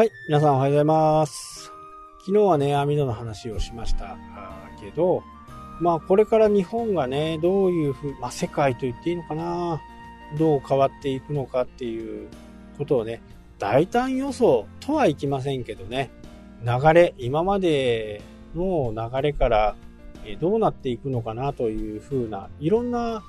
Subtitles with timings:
[0.00, 1.70] はい、皆さんおはようございます。
[2.20, 4.16] 昨日はね、網戸の話をしました。
[4.80, 5.22] けど、
[5.78, 9.78] まあこれから日本がね、どういうふう、まあ世界と言っていいのかな、
[10.38, 12.30] どう変わっていくのかっていう
[12.78, 13.20] ことをね、
[13.58, 16.10] 大胆予想とはいきませんけどね、
[16.64, 18.22] 流れ、今まで
[18.54, 19.76] の流れから
[20.40, 23.22] どうなっていくのかなというふうな、いろんな、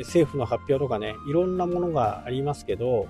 [0.00, 3.06] 政府の発表とかね、いろんなものがありますけど、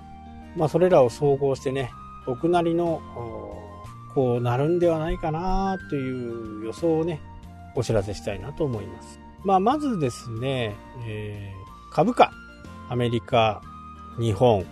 [0.55, 1.89] まあそれらを総合してね、
[2.25, 3.01] 僕なりの
[4.13, 7.19] こうなるんではないかなという予想をね、
[7.75, 9.19] お知らせしたいなと思います。
[9.43, 12.31] まあまずですね、えー株価、
[12.89, 13.61] アメリカ、
[14.19, 14.65] 日本、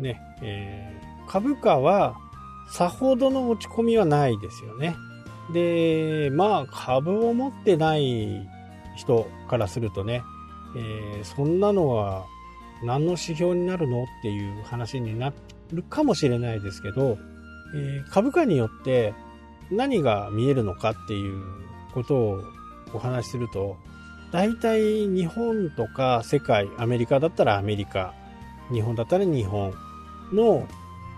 [0.00, 2.16] ね、えー株価は
[2.68, 4.96] さほどの落ち込みはないですよね。
[5.52, 8.48] で、まあ株を持ってない
[8.96, 10.22] 人からするとね、
[10.76, 12.26] えーそんなのは
[12.84, 14.04] 何の指標になるの？
[14.04, 15.32] っていう話にな
[15.72, 17.18] るかもしれないですけど、
[17.74, 19.14] えー株価によって
[19.70, 21.42] 何が見えるのかっていう
[21.94, 22.42] ことを
[22.92, 23.76] お話しすると、
[24.32, 28.14] 大体日本とか世界、アメリカだったらアメリカ、
[28.72, 29.72] 日本だったら日本
[30.32, 30.66] の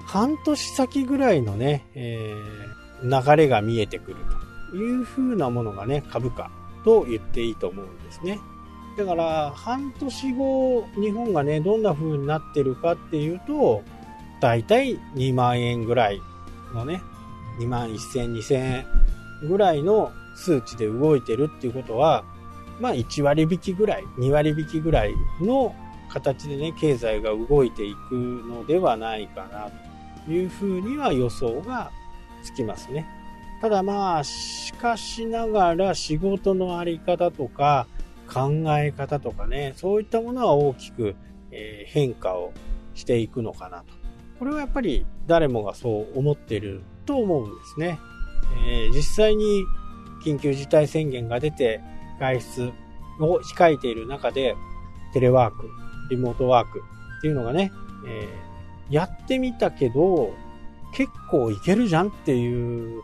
[0.07, 4.17] 半年先ぐらいのね、えー流れが見えてくる
[4.71, 6.51] というふうなものがね、株価
[6.85, 8.39] と言っていいと思うんですね。
[8.97, 13.83] だから、半年後、日本がね、どんな風になってるかっていうと、
[14.41, 16.21] だいたい2万円ぐらい
[16.73, 17.03] のね、
[17.59, 18.87] 2万1000、2000円
[19.49, 22.25] ぐらいの数値で動いてるっていうことは、
[22.81, 25.75] まあ1割引きぐらい、2割引きぐらいの
[26.09, 29.71] 形でね、経済が動いていくのではないかな
[30.25, 31.91] というふうには予想が
[32.45, 33.07] つきますね。
[33.61, 37.87] ただまあ、しかしながら仕事のあり方とか
[38.33, 41.17] 考え方とかね、そういったものは大きく、
[41.51, 42.53] え変化を
[42.95, 43.85] していくのかなと。
[44.39, 47.99] これはやっぱり誰もがそう思っていると思うんですね。
[48.67, 49.63] え実際に
[50.25, 51.81] 緊急事態宣言が出て
[52.19, 52.73] 外出
[53.21, 54.57] を控えている中で
[55.13, 55.69] テレワーク、
[56.11, 56.83] リモートワーク
[57.19, 57.71] っていうのがね、
[58.07, 58.55] えー
[58.91, 60.35] やってみたけど
[60.95, 63.03] 結構いけるじゃんっていう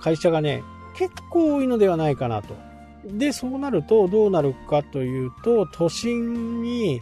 [0.00, 0.62] 会社がね、
[0.94, 2.54] 結構多いのではないかなと。
[3.04, 7.00] で、そうなるとどうなるかというと、都心に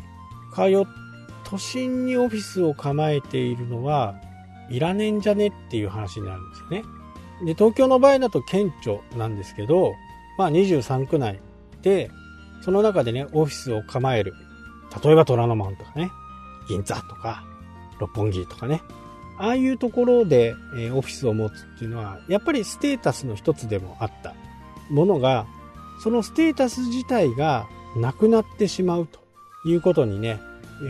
[0.54, 0.86] 通っ、
[1.44, 4.14] 都心にオフィスを構えているのは
[4.70, 6.82] いらねえんじゃねっていう話になるんですよね。
[7.44, 9.92] で、東京の場合だと顕著なんですけど、
[10.38, 11.40] まあ23区内
[11.82, 12.10] で、
[12.62, 14.34] その中でね、オフィスを構える。
[15.02, 16.10] 例えば虎ノ門とかね、
[16.68, 17.44] 銀座とか、
[17.98, 18.80] 六本木とかね。
[19.38, 24.34] ああいうところで、えーオフィスを持つっていうのは、やっぱりステータスの一つでもあった
[24.90, 25.46] ものが、
[26.02, 29.20] そのステータス自体がなくなってしまうと
[29.64, 30.40] いうことにね、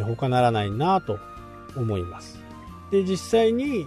[0.07, 1.19] 他ならないなと
[1.77, 2.41] 思います。
[2.91, 3.87] で、実際に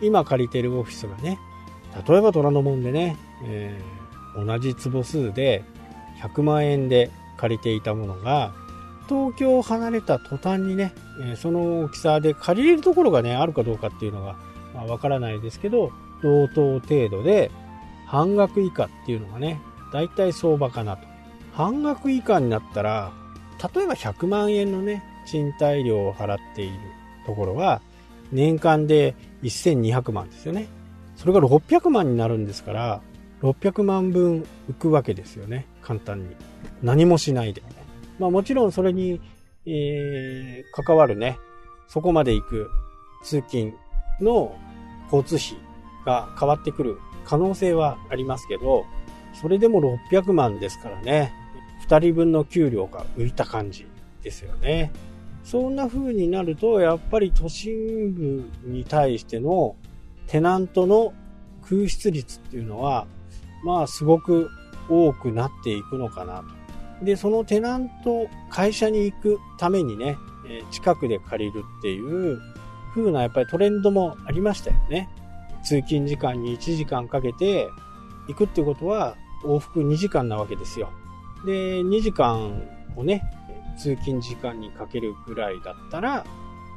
[0.00, 1.38] 今借りてるオフィスがね、
[2.06, 4.00] 例えば虎ノ門でね、えー
[4.34, 5.64] 同じ坪数で
[6.22, 8.52] 100万円で借りていたものが、
[9.08, 10.92] 東京を離れた途端にね、
[11.22, 14.36] えその大きさで借りれるところがね、あるかどうかっていうのが、
[14.74, 15.92] まあわからないですけど、
[16.22, 17.50] 同等程度で
[18.06, 19.60] 半額以下っていうのがね、
[19.92, 21.06] 大体相場かなと。
[21.52, 23.12] 半額以下になったら、
[23.74, 26.78] 例えば100万円のね、賃貸料を払っている
[27.26, 27.80] ところは、
[28.32, 30.68] 年間で1200万ですよね。
[31.16, 33.02] それが600万になるんですから、
[33.42, 35.66] 600万分浮くわけですよね。
[35.82, 36.36] 簡単に。
[36.82, 37.62] 何もしないで。
[38.18, 39.20] まあもちろんそれに、
[39.66, 41.38] えー関わるね、
[41.88, 42.70] そこまで行く
[43.22, 43.74] 通勤
[44.20, 44.56] の
[45.12, 45.58] 交通費
[46.06, 48.84] が変わってくる可能性はありますけど、
[49.34, 51.32] それでも600万ですからね、
[51.86, 53.86] 2人分の給料が浮いた感じ
[54.22, 54.92] ですよね。
[55.44, 59.76] そんな風になると、やっぱり都心部に対しての
[60.26, 61.12] テナントの
[61.68, 63.06] 空室率っていうのは、
[63.64, 64.50] まあすごく
[64.88, 66.44] 多くなっていくのかな
[67.00, 67.04] と。
[67.04, 70.16] で、そのテナント、会社に行くためにね、
[70.70, 72.38] 近くで借りるっていう
[72.94, 75.08] 風なやっぱりトレンドもありましたよね。
[75.62, 77.68] 通勤時間に1時間かけて
[78.28, 80.90] 行くってことは往復2時間なわけですよ。
[81.44, 82.62] で、2時間
[82.96, 83.22] をね、
[83.78, 86.24] 通勤時間にかけるぐらいだったら、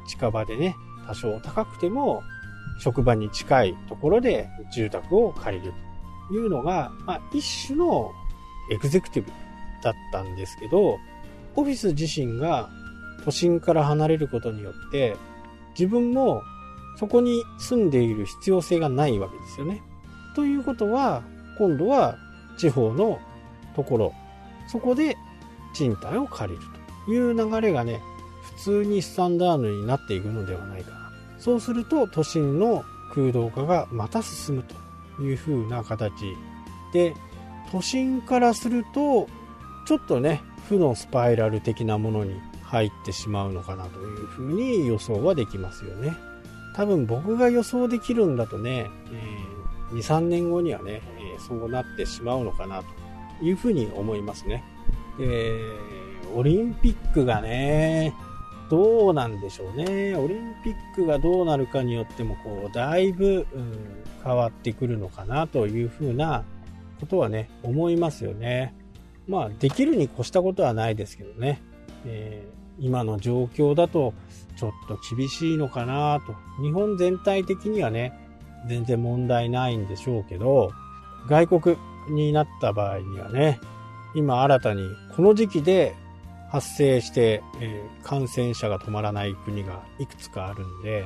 [0.06, 0.76] 近場でね、
[1.06, 2.22] 多少高くても、
[2.80, 5.72] 職場に近いところで住宅を借りる
[6.28, 8.10] というのが、まあ、一種の
[8.70, 9.30] エグゼクティブ
[9.82, 10.98] だったんですけど、
[11.56, 12.68] オフィス自身が
[13.24, 15.16] 都心から離れることによって、
[15.78, 16.42] 自分も
[16.98, 19.82] そこに住んでいる必要性がないわけですよね。
[20.34, 21.22] ということは、
[21.58, 22.16] 今度は
[22.56, 23.18] 地方の
[23.76, 24.14] ところ、
[24.68, 25.16] そこで
[25.74, 26.64] 賃貸を借りる
[27.06, 28.00] という流れがね、
[28.56, 31.04] 普通にスタンダードになっていくのではないかな。
[31.38, 32.84] そうすると都心の
[33.14, 34.64] 空洞化がまた進む
[35.16, 36.12] という風な形
[36.92, 37.14] で
[37.70, 39.28] 都心からすると
[39.86, 46.14] ちょっとね負のスパイラル的なものに入ってしまうのかなというふうに予想はできますよね
[46.74, 49.38] 多分僕が予想できるんだとね、え
[49.92, 54.64] 23年後にはね、えー、そうなってしまうのかなというふうに思いますね
[55.18, 55.58] で
[56.34, 58.14] オリンピックがね
[58.70, 60.16] どうなんでしょうね。
[60.16, 63.72] オリンピックがどうなるかによっても、こう、だいぶ、うん、
[64.24, 66.44] 変わってくるのかなというふうな
[66.98, 68.74] ことはね、思いますよね。
[69.28, 71.60] まあ、できるに越したことはないですけどね。
[72.06, 74.14] えー、今の状況だと、
[74.56, 76.34] ちょっと厳しいのかなと。
[76.62, 78.23] 日本全体的にはね、
[78.68, 80.72] 全然問題ないんでしょうけど、
[81.28, 81.76] 外国
[82.08, 83.60] になった場合にはね、
[84.14, 84.82] 今新たに
[85.16, 85.94] この時期で
[86.50, 91.04] 発生して、え、感染者が止まらない国がいくつかあるんで、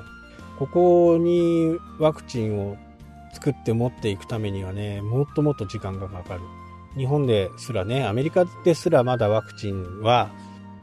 [0.58, 2.76] ここにワクチンを
[3.32, 6.40] 作って持っていくためにはね、もっともっと時間がかかる。
[6.96, 10.30] 日本ですらね、アメリカですらまだワクチンは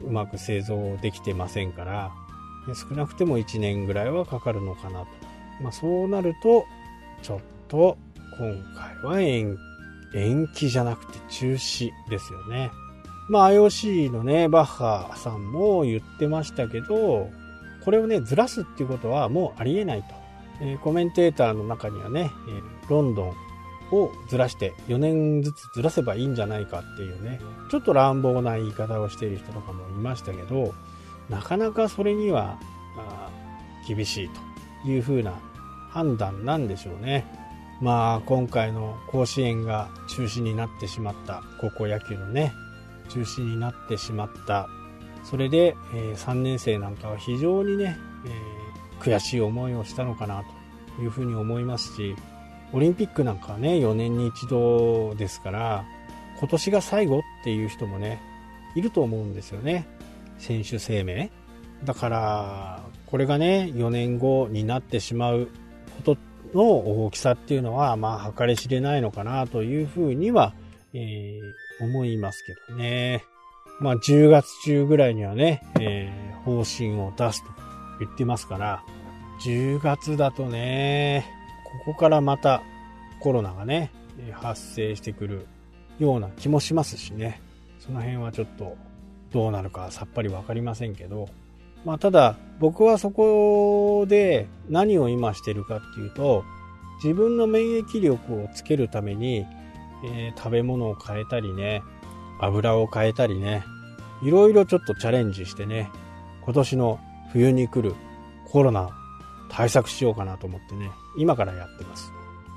[0.02, 2.12] うまく製造できてませんから、
[2.74, 5.06] 少なくても1年ぐらいはかかるのかなと。
[5.60, 6.66] まあ、そうなると、
[7.22, 7.96] ちょっと
[8.38, 12.70] 今回は延期じゃなくて中止ですよね。
[13.28, 17.30] まあ IOC のね、バッハさんも言ってましたけど、
[17.84, 20.14] これをね、ずらすっていうことはもうありえないと。
[20.60, 23.34] えー、コメンテーターの中にはね、えー、ロンドン
[23.92, 27.38] をずらして4年ずつずらせばいいんじゃないかっていうね、
[27.70, 30.72] ちょっと乱暴な言い方をしている人とかもいましたけど、
[31.28, 32.58] なかなかそれには、
[33.86, 34.40] 厳しいと
[34.86, 35.38] いうふうな
[35.90, 37.24] 判断なんでしょうね。
[37.80, 42.52] まあ今回の甲子園が中止になってしまった高校野球のね、
[43.08, 44.68] 中止になってしまった。
[45.24, 47.96] それで、え、3年生なんかは非常にね、
[48.26, 48.56] え、
[49.00, 50.42] 悔しい思いをしたのかな
[50.96, 52.16] というふうに思いますし
[52.72, 55.84] オリンピックなんかはね4年に一度ですから
[56.38, 58.20] 今年が最後っていう人もね
[58.74, 59.88] いると思うんですよね。
[60.38, 61.30] 選手生命。
[61.84, 65.48] だからこれがね4年後になってしまう
[66.04, 66.16] こと
[66.54, 66.64] の
[67.04, 70.54] 大きさっていうのはまあ計り知れないのかなというふうには、
[70.94, 73.24] えー思いますけどね。
[73.80, 77.50] まあ、10月中ぐらいにはね、えー、方針を出すと
[78.00, 78.82] 言ってますから、
[79.44, 81.26] 10月だとね、
[81.84, 82.62] ここからまた
[83.20, 83.90] コロナがね、
[84.32, 85.46] 発生してくる
[85.98, 87.42] ような気もしますしね。
[87.78, 88.76] その辺はちょっと
[89.30, 91.28] どうなるかさっぱりわかりませんけど、
[91.86, 96.44] まあ、ただ僕はそこで何を今してるかっていうと、
[97.02, 99.46] 自分の免疫力をつけるために
[100.04, 101.82] えー、食べ物を変えたりね、
[102.40, 103.64] 油を変えたりね、
[104.22, 105.90] いろいろちょっとチャレンジしてね、
[106.42, 107.00] 今年の
[107.32, 107.94] 冬に来る
[108.46, 108.90] コロナ
[109.50, 112.12] 対策しようかなと思ってね、今からやってます。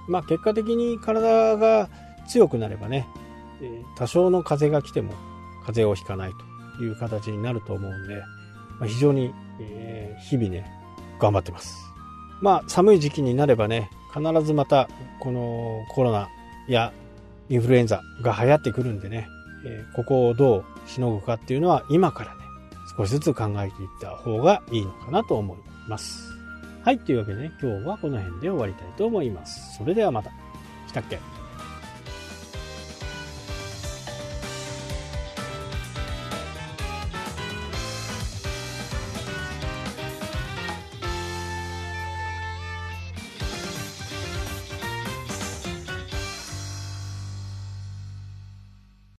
[0.08, 1.90] まあ結果的に体が
[2.28, 3.08] 強くなればね、
[3.98, 5.14] 多少の風が来ても
[5.66, 6.32] 風邪をひかない
[6.78, 8.22] という形になると思うんで、
[8.80, 10.72] まあ、非常に、えー、日々ね、
[11.20, 11.78] 頑張ってます。
[12.42, 14.88] まあ寒い時期になればね、必ずまた
[15.20, 16.30] このコロナ
[16.68, 16.94] や
[17.50, 19.28] インフルエンザが流行ってくるんでね、
[19.66, 22.42] えー、ここをどうしのぐかっていうのは今からね、
[22.98, 25.58] 少しずつ考えていった方がいいのかなと思い
[25.88, 26.30] ます。
[26.86, 29.78] はい、というわけでね、今日はこの辺で終わりたいと思います。
[29.78, 30.32] それではまた。
[30.88, 31.20] したっけ？